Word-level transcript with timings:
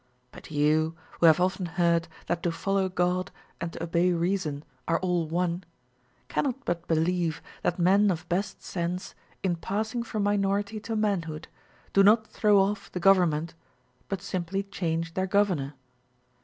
But 0.31 0.49
you, 0.49 0.95
who 1.19 1.27
have 1.27 1.39
often 1.39 1.67
heard 1.67 2.07
that 2.25 2.41
to 2.41 2.51
follow 2.51 2.89
God 2.89 3.29
and 3.61 3.71
to 3.71 3.83
obey 3.83 4.11
reason 4.13 4.65
are 4.87 4.97
all 4.97 5.27
one, 5.27 5.63
cannot 6.27 6.65
but 6.65 6.87
believe 6.87 7.39
that 7.61 7.77
men 7.77 8.09
of 8.09 8.27
best 8.27 8.63
sense 8.63 9.13
in 9.43 9.57
passing 9.57 10.01
from 10.01 10.23
minority 10.23 10.79
to 10.79 10.95
manhood 10.95 11.47
do 11.93 12.01
not 12.01 12.25
throw 12.25 12.59
off 12.59 12.91
the 12.91 12.99
government, 12.99 13.53
but 14.09 14.23
simply 14.23 14.63
change 14.63 15.13
their 15.13 15.27
governor. 15.27 15.75